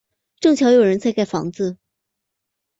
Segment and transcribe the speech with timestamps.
[0.39, 1.77] 正巧有人在盖房子